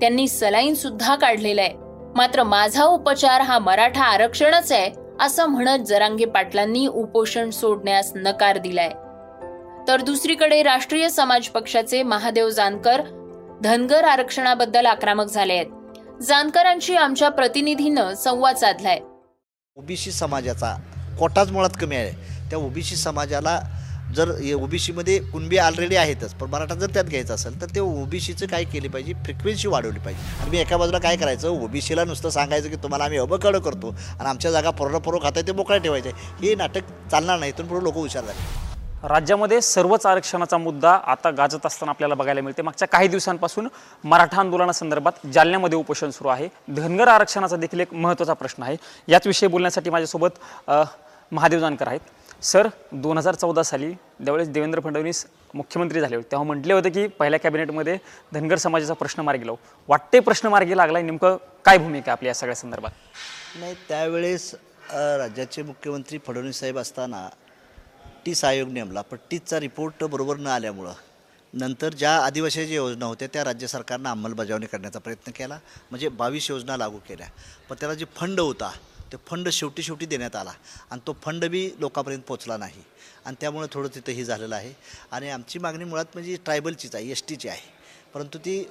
त्यांनी 0.00 0.28
सलाईन 0.28 0.74
सुद्धा 0.74 1.14
काढलेलं 1.14 1.60
आहे 1.60 1.74
मात्र 2.16 2.42
माझा 2.42 2.84
उपचार 2.84 3.40
हा 3.40 3.58
मराठा 3.58 4.04
आरक्षणच 4.04 4.72
आहे 4.72 4.90
असं 5.20 5.46
म्हणत 5.46 5.84
जरांगे 5.84 6.24
पाटलांनी 6.24 6.86
उपोषण 6.86 7.50
सोडण्यास 7.50 8.12
नकार 8.16 8.58
दिलाय. 8.58 8.90
तर 9.88 10.00
दुसरीकडे 10.00 10.62
राष्ट्रीय 10.62 11.08
समाज 11.08 11.46
पक्षाचे 11.46 12.02
महादेव 12.02 12.48
जानकर 12.48 13.00
धनगर 13.62 14.04
आरक्षणाबद्दल 14.04 14.86
आक्रमक 14.86 15.26
झाले 15.26 15.52
आहेत 15.52 15.66
जानकरांशी 16.20 16.94
आमच्या 16.96 17.28
प्रतिनिधीनं 17.28 18.14
संवाद 18.14 18.56
साधलाय. 18.56 18.98
ओबीसी 19.76 20.10
समाजाचा 20.12 20.74
कोटाच 21.18 21.50
मुळात 21.52 21.76
कमी 21.80 21.96
आहे. 21.96 22.12
त्या 22.50 22.58
ओबीसी 22.58 22.96
समाजाला 22.96 23.58
जर 24.16 24.30
ओबीसीमध्ये 24.54 25.18
कुणबी 25.32 25.56
ऑलरेडी 25.58 25.96
आहेतच 25.96 26.34
पण 26.34 26.50
मराठा 26.50 26.74
जर 26.74 26.90
त्यात 26.94 27.04
घ्यायचं 27.04 27.34
असेल 27.34 27.60
तर 27.60 27.74
ते 27.74 27.80
ओबीसीचं 27.80 28.46
काय 28.46 28.64
केली 28.64 28.88
पाहिजे? 28.88 29.12
फ्रिक्वेन्सी 29.24 29.68
वाढवली 29.68 29.98
पाहिजे. 29.98 30.22
आणि 30.40 30.50
मी 30.50 30.58
एका 30.58 30.76
बाजूला 30.76 30.98
काय 30.98 31.16
करायचं? 31.16 31.48
ओबीसीला 31.48 32.04
नुसतं 32.04 32.30
सांगायचं 32.30 32.68
की 32.70 32.76
तुम्हाला 32.82 33.04
आम्ही 33.04 33.18
अबकडं 33.18 33.58
करतो 33.58 33.90
आणि 33.90 34.28
आमच्या 34.28 34.50
जागा 34.50 34.70
पोरं 34.70 34.98
पोरं 34.98 35.22
खाताय 35.22 35.42
ते 35.46 35.52
मोकळ्या 35.52 35.80
ठेवायचे 35.82 36.10
हे 36.42 36.54
नाटक 36.54 36.90
चालणार 37.10 37.38
नाही 37.38 37.52
इथून 37.52 37.66
पुढे 37.66 37.84
लोक 37.84 37.94
हुशार 37.96 38.24
झाले. 38.24 38.74
राज्यामध्ये 39.04 39.60
सर्वच 39.60 40.04
आरक्षणाचा 40.06 40.58
मुद्दा 40.58 40.90
आता 41.06 41.30
गाजत 41.30 41.66
असताना 41.66 41.90
आपल्याला 41.90 42.14
बघायला 42.14 42.40
मिळते. 42.40 42.62
मागच्या 42.62 42.88
काही 42.88 43.08
दिवसांपासून 43.08 43.68
मराठा 44.04 44.38
आंदोलनासंदर्भात 44.40 45.26
जालन्यामध्ये 45.32 45.78
उपोषण 45.78 46.10
सुरू 46.10 46.28
आहे. 46.28 46.48
धनगर 46.68 47.08
आरक्षणाचा 47.08 47.56
देखील 47.56 47.80
एक 47.80 47.92
महत्त्वाचा 47.94 48.32
प्रश्न 48.32 48.62
आहे. 48.62 48.76
याच 49.08 49.26
विषयी 49.26 49.48
बोलण्यासाठी 49.48 49.90
माझ्यासोबत 49.90 50.70
महादेव 51.32 51.60
जानकर 51.60 51.88
आहेत. 51.88 52.00
सर 52.42 52.68
दोन 52.92 53.18
हजार 53.18 53.34
चौदा 53.34 53.62
साली 53.62 53.90
ज्यावेळेस 53.90 54.48
देवेंद्र 54.48 54.80
फडणवीस 54.80 55.24
मुख्यमंत्री 55.54 56.00
झाले 56.00 56.16
होते 56.16 56.30
तेव्हा 56.30 56.46
म्हटले 56.46 56.72
होते 56.72 56.90
की 56.90 57.06
पहिल्या 57.18 57.40
कॅबिनेटमध्ये 57.40 57.96
धनगर 58.32 58.56
समाजाचा 58.56 58.94
प्रश्न 58.94 59.22
मार्गी 59.22 59.46
लावू. 59.46 59.56
वाटते 59.88 60.20
प्रश्न 60.20 60.48
मार्गी 60.48 60.76
लागला 60.76 61.00
नेमकं 61.00 61.36
काय 61.64 61.78
भूमिका 61.78 62.12
आपल्या 62.12 62.30
या 62.30 62.34
सगळ्या 62.34 62.56
संदर्भात? 62.56 62.90
नाही 63.60 63.74
त्यावेळेस 63.88 64.54
राज्याचे 64.92 65.62
मुख्यमंत्री 65.62 66.18
फडणवीस 66.26 66.60
साहेब 66.60 66.78
असताना 66.78 67.28
टीस 68.26 68.44
आयोग 68.44 68.68
नेमला. 68.68 69.02
पण 69.02 69.16
रिपोर्ट 69.52 70.04
बरोबर 70.04 70.36
न 70.36 70.46
आल्यामुळं. 70.46 70.92
नंतर 71.54 71.92
ज्या 71.94 72.16
आदिवासीच्या 72.18 72.74
योजना 72.76 73.06
होत्या 73.06 73.28
त्या 73.32 73.44
राज्य 73.44 73.66
सरकारनं 73.66 74.10
अंमलबजावणी 74.10 74.66
करण्याचा 74.66 74.98
प्रयत्न 74.98 75.32
केला. 75.36 75.58
म्हणजे 75.90 76.08
बावीस 76.08 76.50
योजना 76.50 76.76
लागू 76.76 76.98
केल्या. 77.08 77.28
पण 77.68 77.76
त्याला 77.80 77.94
जे 77.94 78.04
फंड 78.16 78.40
होता 78.40 78.70
ते 79.12 79.16
फंड 79.26 79.48
शेवटी 79.48 79.82
शेवटी 79.82 80.06
देण्यात 80.06 80.36
आला. 80.36 80.52
आणि 80.90 81.00
तो 81.06 81.16
फंड 81.22 81.44
बी 81.44 81.70
लोकांपर्यंत 81.78 82.22
पोचला 82.22 82.56
नाही. 82.56 82.82
आणि 83.24 83.36
त्यामुळे 83.40 83.68
थोडं 83.72 83.94
तिथं 83.94 84.12
हे 84.12 84.24
झालेलं 84.24 84.56
आहे. 84.56 84.72
आणि 85.10 85.30
आमची 85.30 85.58
मागणी 85.58 85.84
मुळात 85.84 86.06
म्हणजे 86.14 86.36
ट्रायबलचीच 86.44 86.94
आहे 86.94 87.10
एस 87.10 87.22
टीची 87.28 87.48
आहे. 87.48 87.72
परंतु 88.14 88.38
ती 88.38 88.62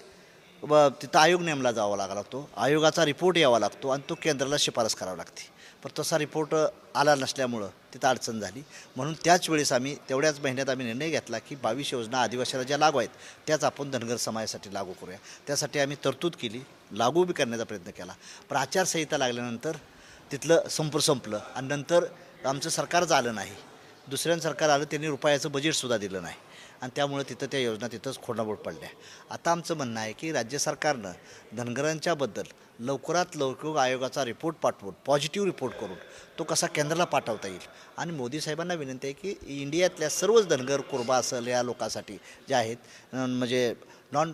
तिथं 1.02 1.20
आयोग 1.20 1.42
नेमला 1.42 1.72
जावा 1.72 1.96
लागला 1.98 2.16
लागतो 2.16 2.50
आयोगाचा 2.58 3.06
रिपोर्ट 3.06 3.38
यावा 3.38 3.60
लागतो 3.60 3.90
आणि 3.90 4.02
तो 4.10 4.16
केंद्राला 4.22 4.56
शिफारस 4.60 4.96
करावी 4.96 5.18
लागते. 5.18 5.55
पण 5.86 5.92
तसा 6.00 6.18
रिपोर्ट 6.18 6.56
आला 6.96 7.14
नसल्यामुळं 7.16 7.70
तिथं 7.94 8.08
अडचण 8.08 8.40
झाली. 8.40 8.62
म्हणून 8.96 9.14
त्याच 9.24 9.50
वेळेस 9.50 9.72
आम्ही 9.72 9.96
तेवढ्याच 10.10 10.40
महिन्यात 10.40 10.70
आम्ही 10.70 10.86
निर्णय 10.86 11.10
घेतला 11.10 11.40
की 11.40 11.56
बावीस 11.56 11.94
योजना 11.94 12.22
आदिवासीला 12.22 12.64
ज्या 12.64 12.78
लागू 12.78 12.98
आहेत 12.98 13.10
त्याच 13.48 13.64
आपण 13.64 13.92
धनगर 13.92 14.16
समाजासाठी 14.16 14.74
लागू 14.74 14.94
करूया. 14.94 15.18
त्यासाठी 15.48 15.80
आम्ही 15.80 15.98
तरतूद 16.06 16.36
केली 16.42 16.62
लागू 16.92 17.24
बी 17.24 17.34
करण्याचा 17.34 17.64
प्रयत्न 17.64 17.92
केला. 17.92 18.14
पण 18.50 18.58
आचारसंहिता 18.58 19.18
लागल्यानंतर 19.18 19.78
तिथलं 20.32 20.68
संप 20.68 20.98
संपलं. 20.98 21.40
आणि 21.56 21.68
नंतर 21.68 22.06
आमचं 22.46 22.70
सरकार 22.70 23.12
आलं 23.12 23.36
नाही. 23.36 23.56
दुसऱ्यां 24.08 24.40
सरकार 24.40 24.70
आलं 24.70 24.84
त्यांनी 24.84 25.08
रुपयाचं 25.08 25.52
बजेटसुद्धा 25.52 25.98
दिलं 25.98 26.22
नाही. 26.22 26.36
आणि 26.86 26.92
त्यामुळे 26.96 27.24
तिथं 27.30 27.48
त्या 27.52 27.60
योजना 27.60 27.88
तिथंच 27.92 28.22
खोडाबोड 28.24 28.58
पडल्या. 28.66 28.90
आता 29.34 29.52
आमचं 29.52 29.76
म्हणणं 29.78 30.00
आहे 30.00 30.12
की 30.14 30.32
राज्य 30.32 30.58
सरकारनं 30.58 31.12
धनगरांच्याबद्दल 31.58 32.44
लवकरात 32.80 33.38
लवकर 33.38 33.78
आयोगाचा 33.82 34.26
रिपोर्ट 34.26 34.56
पाठवून 34.62 34.94
पॉझिटिव्ह 35.06 35.48
रिपोर्ट 35.48 35.74
करून 35.80 35.96
तो 36.40 36.44
कसा 36.44 36.68
केंद्राला 36.68 37.04
पाठवता 37.06 37.48
येईल. 37.48 37.68
आणि 37.98 38.12
मोदी 38.12 38.42
साहेबांना 38.42 38.74
विनंती 38.74 39.08
आहे 39.08 39.14
की 39.22 39.62
इंडियातल्या 39.62 40.10
सर्वच 40.10 40.48
धनगर 40.50 40.82
कुर्बा 40.92 41.18
असेल 41.18 41.48
या 41.48 41.64
लोकांसाठी 41.64 42.18
जे 42.50 42.56
आहेत 42.56 43.16
म्हणजे 43.16 43.74
non 44.14 44.34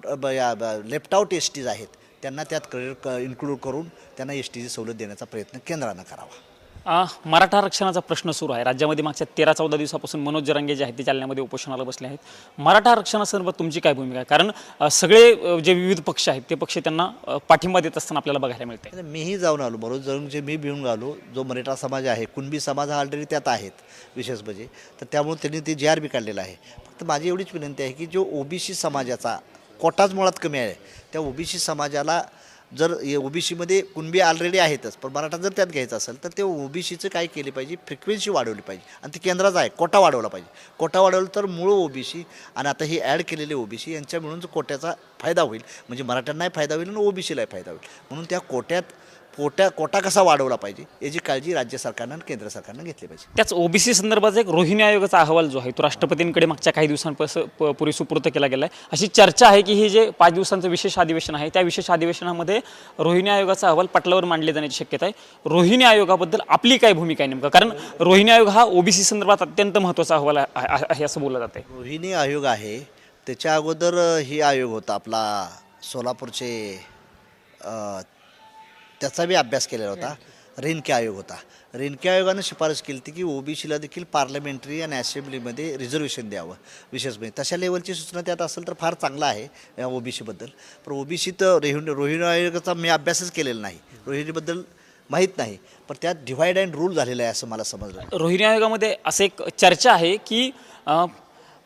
left 0.86 1.16
out 1.16 1.34
S 1.34 1.52
Ts 1.56 1.68
आहेत 1.68 1.98
त्यांना 2.22 2.44
त्यात 2.50 2.72
करिअर 2.72 2.94
क 3.04 3.18
इन्क्लूड 3.22 3.58
करून 3.60 3.88
त्यांना 4.18 4.34
एस 4.34 4.50
टीची 4.54 4.70
सवलत 4.70 4.96
देण्याचा 4.96 5.26
प्रयत्न 5.26 5.60
केंद्रानं 5.68 6.04
करावा. 6.04 6.51
मराठा 6.86 7.58
आरक्षणाचा 7.58 8.00
प्रश्न 8.00 8.32
सुरू 8.32 8.54
आहे. 8.54 8.64
राज्यामध्ये 8.64 9.04
मागच्या 9.04 9.26
तेरा 9.38 9.54
चौदा 9.54 9.78
दिवसापासून 9.78 10.22
मनोज 10.24 10.44
जरांगे 10.44 10.76
जे 10.76 10.84
आहेत 10.84 10.98
ते 10.98 11.04
जालन्यामध्ये 11.04 11.44
उपोषणाला 11.44 11.84
बसले 11.84 12.08
आहेत. 12.08 12.18
मराठा 12.58 12.92
आरक्षणासंदर्भात 12.92 13.54
तुमची 13.60 13.80
काय 13.80 13.94
भूमिका 13.94 14.18
आहे? 14.18 14.26
कारण 14.30 14.90
सगळे 14.92 15.62
जे 15.62 15.74
विविध 15.74 16.02
पक्ष 16.08 16.28
आहेत 16.30 16.42
ते 16.50 16.56
पक्ष 16.56 16.78
त्यांना 16.78 17.06
पाठिंबा 17.50 17.80
देत 17.80 17.98
असताना 17.98 18.20
आपल्याला 18.20 18.40
बघायला 18.40 18.66
मिळते 18.66 19.02
मीही 19.02 19.38
जाऊन 19.38 19.62
आलो. 19.62 19.78
बरोबर 19.78 20.02
जाऊन 20.02 20.28
जे 20.30 20.42
मी 20.42 20.58
भिवून 20.58 20.86
आलो 20.88 21.16
जो 21.36 21.44
मराठा 21.44 21.76
समाज 21.76 22.08
आहे 22.08 22.26
कुणबी 22.36 22.60
समाज 22.60 22.90
हा 22.92 23.00
ऑलरेडी 23.00 23.26
त्यात 23.30 23.48
आहेत 23.48 23.72
विशेष 24.16 24.42
म्हणजे. 24.44 24.68
तर 25.02 25.06
त्यामुळे 25.12 25.42
त्यांनी 25.42 25.60
ते 25.68 25.74
जे 25.74 25.88
आर 25.88 26.00
बी 26.00 26.08
काढलेलं 26.08 26.42
आहे. 26.42 26.56
फक्त 26.86 27.04
माझी 27.04 27.28
एवढीच 27.30 27.54
विनंती 27.54 27.84
आहे 27.84 27.92
की 27.94 28.06
जो 28.06 28.26
ओबीसी 28.40 28.74
समाजाचा 28.74 29.38
कोटाच 29.80 30.14
मुळात 30.14 30.40
कमी 30.42 30.58
आहे 30.58 30.74
त्या 31.14 31.22
ओबीसी 31.22 31.60
समाजाला 31.60 32.22
जर 32.72 32.92
ओबीसीमध्ये 33.18 33.80
कुणबी 33.96 34.20
ऑलरेडी 34.22 34.58
आहेतच 34.58 34.96
पण 34.98 35.12
मराठा 35.14 35.38
जर 35.38 35.52
त्यात 35.56 35.68
घ्यायचं 35.68 35.98
असेल 35.98 36.24
तर 36.24 36.30
ते 36.38 36.42
ओबीसीचं 36.42 37.10
काय 37.14 37.26
केली 37.28 37.52
पाहिजे? 37.52 37.76
फ्रिक्वेन्सी 37.88 38.30
वाढवली 38.32 38.62
पाहिजे. 38.62 38.84
आणि 39.04 39.14
ते 39.14 39.20
केंद्राचा 39.24 39.60
आहे 39.60 39.70
कोटा 39.78 40.00
वाढवला 40.00 40.28
पाहिजे. 40.28 40.50
कोटा 40.80 41.02
वाढवला 41.02 41.36
तर 41.36 41.46
मूळ 41.46 41.72
ओबीसी 41.72 42.24
आणि 42.56 42.70
आता 42.70 42.86
हे 42.86 43.00
ॲड 43.02 43.22
केलेले 43.28 43.54
ओबीसी 43.54 43.94
यांच्या 43.94 44.20
मिळून 44.20 44.40
जो 44.40 44.48
कोट्याचा 44.48 44.94
फायदा 45.20 45.42
होईल. 45.42 45.62
म्हणजे 45.90 46.04
मराठ्यांनाही 46.04 46.50
फायदा 46.56 46.76
होईल 46.76 46.90
आणि 46.90 47.06
ओबीसीलाही 47.06 47.48
फायदा 47.52 47.72
होईल. 47.72 47.88
म्हणून 48.10 48.26
त्या 48.30 48.40
कोट्यात 48.40 48.84
कोट्या 49.38 49.68
कोटा 49.70 50.00
कसा 50.00 50.22
वाढवला 50.22 50.56
पाहिजे 50.56 50.84
याची 51.02 51.20
काळजी 51.20 51.54
राज्य 51.54 51.78
सरकारनं 51.78 52.14
आणि 52.14 52.24
केंद्र 52.28 52.48
सरकारनं 52.48 52.84
घेतली 52.84 53.08
पाहिजे. 53.08 53.26
त्याच 53.36 53.54
ओबीसी 53.54 53.94
संदर्भात 53.94 54.38
एक 54.38 54.50
रोहिणी 54.50 54.84
आयोगाचा 54.84 55.20
अहवाल 55.20 55.50
जो 55.50 55.60
आहे 55.60 55.72
तो 55.72 55.84
राष्ट्रपतींकडे 55.84 56.46
मागच्या 56.46 56.74
काही 56.74 56.88
दिवसांपास 56.88 57.34
प- 57.60 57.72
पूर्वी 57.80 57.94
सुपूर्त 57.94 58.28
केला 58.34 58.48
गेला 58.48 58.66
आहे 58.66 58.86
अशी 58.92 59.08
चर्चा 59.08 59.48
आहे 59.48 59.62
की 59.62 59.74
हे 59.74 59.90
जे 59.90 60.10
पाच 60.10 60.34
दिवसांचं 60.34 60.70
विशेष 60.70 60.98
अधिवेशन 61.00 61.36
आहे 61.36 61.50
त्या 61.50 61.62
विशेष 61.62 61.90
अधिवेशनामध्ये 61.92 62.60
रोहिणी 63.00 63.30
आयोगाचा 63.30 63.68
अहवाल 63.68 63.86
पटलावर 63.86 64.26
मांडले 64.26 64.54
जाण्याची 64.54 64.76
शक्यता 64.76 65.06
आहे. 65.06 65.14
रोहिणी 65.46 65.84
आयोगाबद्दल 65.84 66.40
आपली 66.48 66.78
काय 66.78 66.94
भूमिका 66.94 67.24
आहे 67.24 67.30
नेमकं? 67.30 67.50
कारण 67.50 67.70
रोहिणी 68.00 68.32
आयोग 68.32 68.48
हा 68.48 68.64
ओबीसी 68.64 69.04
संदर्भात 69.04 69.42
अत्यंत 69.42 69.78
महत्त्वाचा 69.78 70.16
अहवाल 70.16 70.38
आहे- 70.38 71.04
असं 71.06 71.22
बोललं 71.22 71.40
जाते 71.40 71.60
रोहिणी 71.70 72.14
आयोग 72.14 72.46
आहे 72.46 72.80
त्याच्या 73.28 73.56
अगोदर 73.56 73.98
ही 74.26 74.42
आयोग 74.42 74.72
होता 74.72 74.94
आपला 74.94 75.24
सोलापूरचे 75.84 76.52
त्याचा 79.02 79.26
बी 79.26 79.36
अभ्यास 79.36 79.68
केलेला 79.68 79.90
होता. 79.90 80.14
रेनके 80.58 80.94
आयोग 80.94 81.16
होता. 81.16 81.36
रेनके 81.74 82.10
आयोगानं 82.10 82.42
शिफारस 82.42 82.82
केली 82.82 82.98
होती 82.98 83.12
की 83.12 83.24
ओबीसीला 83.24 83.78
देखील 83.78 84.04
पार्लमेंटरी 84.04 84.82
आणि 84.82 84.96
असेंब्लीमध्ये 84.96 85.78
रिझर्वेशन 85.78 86.30
द्यावं 86.30 86.56
विशेष 86.92 87.18
म्हणजे 87.18 87.42
तशा 87.42 87.58
लेवलची 87.58 87.94
सूचना 87.94 88.22
त्यात 88.22 88.42
असेल 88.42 88.68
तर 88.68 88.74
फार 88.80 88.94
चांगला 88.94 89.26
आहे 89.26 89.48
या 89.80 89.88
ओबीसीबद्दल 89.88 90.50
पण 90.86 90.94
ओबीसी 90.94 91.32
तर 91.32 91.54
रोहिणी 91.54 91.94
रोहिणी 91.94 92.24
आयोगाचा 92.24 92.74
मी 92.74 92.90
अभ्यासच 92.90 93.32
केलेला 93.32 93.62
नाही. 93.62 93.78
रोहिणीबद्दल 94.06 94.62
माहीत 95.10 95.38
नाही. 95.38 95.58
पण 95.90 95.96
त्यात 96.02 96.16
डिव्हाइड 96.26 96.58
अँड 96.60 96.76
रूल 96.76 96.94
झालेला 96.96 97.24
आहे 97.24 97.32
असं 97.32 97.48
मला 97.48 97.64
समजलं. 97.64 98.02
रोहिणी 98.12 98.44
आयोगामध्ये 98.44 98.96
असं 99.06 99.24
एक 99.24 99.42
चर्चा 99.58 99.94
आहे 99.94 100.16
की 100.18 100.50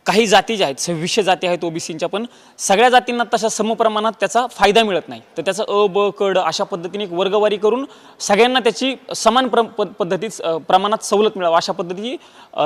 काही 0.06 0.26
जाती 0.26 0.56
ज्या 0.56 0.66
आहेत 0.66 0.80
सव्वीसशे 0.80 1.22
जाती 1.22 1.46
आहेत 1.46 1.64
ओबीसींच्या 1.64 2.08
पण 2.08 2.24
सगळ्या 2.58 2.88
जातींना 2.88 3.24
तशा 3.34 3.48
समप्रमाणात 3.48 4.12
त्याचा 4.20 4.46
फायदा 4.46 4.82
मिळत 4.84 5.08
नाही. 5.08 5.20
तर 5.36 5.42
त्याचं 5.42 5.64
अ 5.64 5.86
ब 5.86 6.08
कड 6.10 6.38
अशा 6.38 6.64
पद्धतीने 6.64 7.04
एक 7.04 7.12
वर्गवारी 7.12 7.56
करून 7.56 7.84
सगळ्यांना 8.20 8.60
त्याची 8.60 8.94
समान 9.16 9.48
प्र 9.48 9.62
प- 9.62 9.82
पद्धतीत 9.82 10.40
प्रमाणात 10.68 11.04
सवलत 11.04 11.36
मिळावं 11.36 11.56
अशा 11.56 11.72
पद्धतीची 11.72 12.16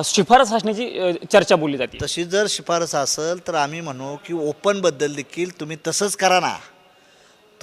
शिफारस 0.05 0.53
असण्याची 0.53 1.13
चर्चा 1.33 1.57
बोलली 1.57 1.77
जाते. 1.77 1.99
तशी 2.03 2.25
जर 2.25 2.47
शिफारस 2.49 2.95
असेल 2.95 3.47
तर 3.49 3.55
आम्ही 3.55 3.81
म्हणू 3.81 4.17
की 4.27 4.35
ओपनबद्दल 4.49 5.15
देखील 5.15 5.61
तुम्ही 5.61 5.77
तसंच 5.87 6.17
करा 6.17 6.41
ना. 6.41 6.55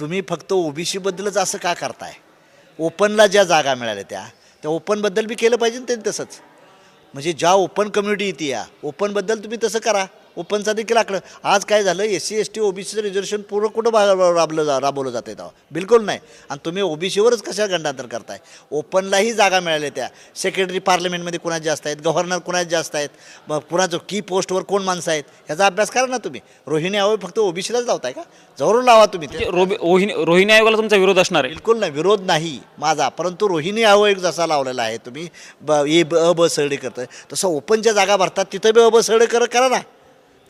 तुम्ही 0.00 0.22
फक्त 0.28 0.52
ओबीसीबद्दलच 0.52 1.36
असं 1.36 1.58
का 1.58 1.74
करताय? 1.74 2.12
ओपनला 2.78 3.26
ज्या 3.26 3.44
जागा 3.44 3.74
मिळाल्या 3.74 4.04
त्या 4.10 4.24
त्या 4.62 4.70
ओपनबद्दल 4.70 5.26
बी 5.26 5.34
केलं 5.34 5.56
पाहिजे 5.56 5.78
ना 5.78 5.84
त्यांनी 5.84 6.08
तसंच. 6.10 6.40
म्हणजे 7.14 7.32
ज्या 7.32 7.52
ओपन 7.52 7.88
कम्युनिटी 7.88 8.24
येते 8.24 8.46
या 8.46 8.64
ओपनबद्दल 8.84 9.38
तुम्ही 9.38 9.58
तसं 9.64 9.78
करा. 9.78 10.04
ओपनचा 10.38 10.72
देखील 10.72 10.96
आकडं. 10.96 11.18
आज 11.44 11.64
काय 11.64 11.82
झालं 11.82 12.02
एस 12.02 12.26
सी 12.28 12.36
एस 12.36 12.50
टी 12.54 12.60
ओबीसीचं 12.60 13.02
रिझर्वेशन 13.02 13.40
पूर्ण 13.42 13.66
कुठं 13.66 13.90
राबलं 14.34 14.64
जा 14.64 14.78
राबवलं 14.80 15.10
जातं 15.10 15.26
तेव्हा. 15.26 15.48
बिलकुल 15.70 16.04
नाही. 16.04 16.18
आणि 16.50 16.64
तुम्ही 16.64 16.82
ओबीसीवरच 16.82 17.42
कशा 17.42 17.66
गंडांतर 17.66 18.06
करताय? 18.06 18.38
ओपनलाही 18.70 19.32
जागा 19.32 19.60
मिळाल्या 19.60 19.90
त्या. 19.96 20.08
सेक्रेटरी 20.36 20.78
पार्लमेंटमध्ये 20.78 21.38
कुणाच 21.38 21.62
जास्त 21.62 21.86
आहेत? 21.86 21.96
गव्हर्नर 22.04 22.38
कुणाच 22.38 22.66
जास्त 22.66 22.96
आहेत? 22.96 23.08
मग 23.48 23.58
कुणाचं 23.70 23.98
की 24.08 24.20
पोस्टवर 24.20 24.62
कोण 24.62 24.82
माणसं 24.82 25.10
आहेत? 25.10 25.24
ह्याचा 25.46 25.66
अभ्यास 25.66 25.90
करा 25.90 26.06
ना 26.06 26.18
तुम्ही. 26.24 26.40
रोहिणी 26.66 26.96
आवे 26.96 27.16
फक्त 27.22 27.38
ओबीसीलाच 27.38 27.84
लावताय 27.86 28.12
का? 28.12 28.22
जवळून 28.58 28.84
लावा 28.84 29.06
तुम्ही 29.06 29.28
ते. 29.28 29.44
रोबी 29.50 29.74
रोहिणी 29.74 30.24
रोहिणी 30.24 30.52
आयोगाला 30.52 30.76
तुमचा 30.76 30.96
विरोध 30.96 31.18
असणार 31.18 31.44
आहे. 31.44 31.52
बिलकुल 31.54 31.78
नाही. 31.78 31.92
विरोध 31.92 32.24
नाही 32.26 32.58
माझा. 32.78 33.08
परंतु 33.08 33.48
रोहिणी 33.48 33.82
आयोग 33.82 34.18
जसा 34.20 34.46
लावलेला 34.46 34.82
आहे 34.82 34.96
तुम्ही 34.96 35.28
ब 35.60 35.82
ए 35.88 36.02
ब 36.02 36.16
अ 36.16 36.32
ब 36.32 36.46
करताय. 36.82 37.06
तसं 37.32 37.48
ओपनच्या 37.48 37.92
जागा 37.92 38.16
भरतात 38.16 38.44
तिथं 38.52 38.70
बी 38.74 38.80
अ 38.80 38.88
ब 38.88 39.00
करा 39.52 39.68
ना. 39.68 39.82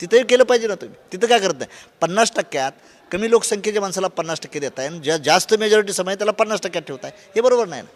तिथंही 0.01 0.23
केलं 0.23 0.43
पाहिजे 0.43 0.67
ना 0.67 0.75
तुम्ही. 0.75 0.97
तिथं 1.11 1.27
काय 1.27 1.39
करत 1.39 1.57
नाही. 1.59 1.71
पन्नास 2.01 2.31
टक्क्यात 2.31 2.71
कमी 3.11 3.29
लोकसंख्येच्या 3.29 3.81
माणसाला 3.81 4.07
पन्नास 4.07 4.41
टक्के 4.41 4.59
देताय 4.59 4.87
आणि 4.87 4.99
ज्या 4.99 5.17
जास्त 5.17 5.53
मेजॉरिटी 5.53 5.93
समय 5.93 6.15
त्याला 6.15 6.31
पन्नास 6.31 6.61
टक्क्यात 6.61 6.83
ठेवताय. 6.83 7.11
हे 7.35 7.41
बरोबर 7.41 7.67
नाही 7.67 7.81
ना. 7.81 7.89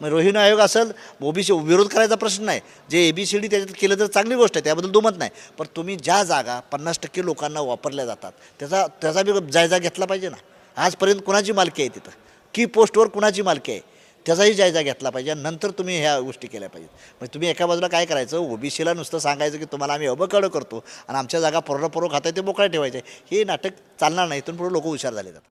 मग 0.00 0.08
रोहिणी 0.08 0.38
आयोग 0.38 0.60
असेल 0.60 0.90
ओबीसी 1.22 1.52
विरोध 1.52 1.88
करायचा 1.88 2.14
प्रश्न 2.14 2.44
नाही. 2.44 2.60
जे 2.90 3.08
ए 3.08 3.12
बी 3.12 3.26
सी 3.26 3.38
डी 3.38 3.48
त्याच्यात 3.48 3.74
केलं 3.80 3.98
तर 3.98 4.06
चांगली 4.06 4.34
गोष्ट 4.34 4.56
आहे 4.56 4.64
त्याबद्दल 4.64 4.90
दुमत 4.90 5.18
नाही. 5.18 5.30
पण 5.58 5.66
तुम्ही 5.76 5.96
ज्या 5.96 6.22
जागा 6.24 6.60
पन्नास 6.72 6.98
टक्के 7.02 7.24
लोकांना 7.24 7.60
वापरल्या 7.60 8.04
जातात 8.04 8.32
त्याचा 8.60 8.86
त्याचा 9.02 9.22
बी 9.22 9.50
जायजा 9.52 9.78
घेतला 9.78 10.04
पाहिजे 10.04 10.28
ना. 10.28 10.36
आजपर्यंत 10.76 11.20
कुणाची 11.26 11.52
मालकी 11.52 11.82
आहे 11.82 11.88
तिथं? 11.94 12.10
की 12.54 12.64
पोस्टवर 12.64 13.08
कुणाची 13.08 13.42
मालकी 13.42 13.72
आहे? 13.72 13.80
त्याचाही 14.26 14.54
जायजा 14.54 14.82
घेतला 14.82 15.10
पाहिजे 15.10 15.34
नंतर 15.34 15.70
तुम्ही 15.70 15.98
ह्या 16.00 16.18
गोष्टी 16.20 16.46
केल्या 16.46 16.68
पाहिजेत. 16.68 16.90
म्हणजे 17.12 17.34
तुम्ही 17.34 17.48
एका 17.48 17.66
बाजूला 17.66 17.88
काय 17.88 18.04
करायचं? 18.04 18.38
ओबीसीला 18.38 18.94
नुसतं 18.94 19.18
सांगायचं 19.18 19.58
की 19.58 19.64
तुम्हाला 19.64 19.92
आम्ही 19.92 20.08
अबकडं 20.08 20.48
करतो 20.48 20.84
आणि 21.08 21.18
आमच्या 21.18 21.40
जागा 21.40 21.58
पोरणपूर्वक 21.58 22.12
खाताय 22.12 22.32
ते 22.32 22.40
मोकळ्या 22.40 22.68
ठेवायचे. 22.68 23.00
हे 23.30 23.44
नाटक 23.44 23.70
चालणार 24.00 24.28
नाही 24.28 24.40
इथून 24.40 24.56
पुढे 24.56 24.72
लोक 24.72 24.84
हुशार 24.84 25.12
झाले 25.12 25.32
जातात. 25.32 25.50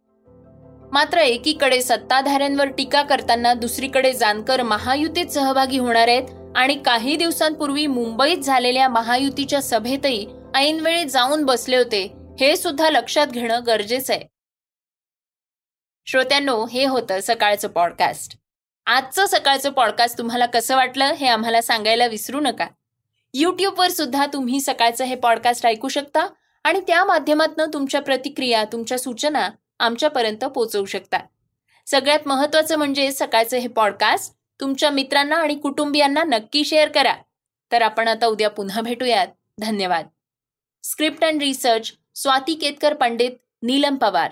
मात्र 0.94 1.18
एकीकडे 1.18 1.82
सत्ताधाऱ्यांवर 1.82 2.68
टीका 2.68 3.02
करताना 3.02 3.54
दुसरीकडे 3.54 4.14
जानकर 4.14 4.62
महायुतीत 4.64 5.26
सहभागी 5.26 5.78
होणार 5.78 6.08
आहेत 6.08 6.30
आणि 6.56 6.76
काही 6.76 7.16
दिवसांपूर्वी 7.16 7.88
मुंबईत 7.88 8.38
झालेल्या 8.38 8.88
महायुतीच्या 8.90 9.62
सभेतही 9.62 10.26
ऐनवेळी 10.56 11.04
जाऊन 11.04 11.44
बसले 11.46 11.78
होते. 11.78 12.04
हे 12.40 12.56
सुद्धा 12.58 12.90
लक्षात 12.90 13.28
घेणं 13.28 13.62
गरजेचं 13.68 14.14
आहे. 14.14 14.24
श्रोत्यांनो 16.08 16.66
हे 16.66 16.86
होतं 16.86 17.20
सकाळचं 17.24 17.68
पॉडकास्ट 17.68 18.38
आजचं 18.86 19.26
सकाळचं 19.26 19.70
पॉडकास्ट 19.70 20.18
तुम्हाला 20.18 20.46
कसं 20.46 20.76
वाटलं 20.76 21.06
हे 21.06 21.28
आम्हाला 21.28 21.62
सांगायला 21.62 22.08
विसरू 22.08 22.40
नका. 22.40 22.68
यूट्यूबवर 23.34 23.88
सुद्धा 23.88 24.26
तुम्ही 24.26 24.62
सकाळचं 24.62 25.04
हे 25.04 25.16
पॉडकास्ट 25.16 25.66
ऐकू 25.66 25.88
शकता 25.88 26.28
आणि 26.64 26.82
त्या 26.82 27.06
माध्यमातून 27.06 27.74
तुमच्या 27.74 28.02
प्रतिक्रिया 28.02 28.64
तुमच्या 28.66 29.00
सूचना 29.00 29.50
आमच्यापर्यंत 29.80 30.46
पोहोचवू 30.46 30.86
शकता. 30.86 31.18
सगळ्यात 31.86 32.20
महत्त्वाचं 32.26 32.78
म्हणजे 32.78 33.12
सकाळचं 33.12 33.58
हे 33.58 33.68
पॉडकास्ट 33.68 34.34
तुमच्या 34.60 34.90
मित्रांना 34.90 35.36
आणि 35.36 35.56
कुटुंबियांना 35.56 36.24
नक्की 36.24 36.66
शेअर 36.66 36.88
करा. 36.88 37.16
तर 37.72 37.82
आपण 37.82 38.08
आता 38.08 38.26
उद्या 38.26 38.50
पुन्हा 38.50 38.82
भेटूयात. 38.82 39.28
धन्यवाद. 39.60 40.08
Script 40.84 41.24
and 41.24 41.42
research 41.42 41.94
Swati 42.16 42.54
Ketkar 42.54 42.94
Pandit 42.94 43.32
Neelam 43.64 43.96
Pawar. 43.96 44.32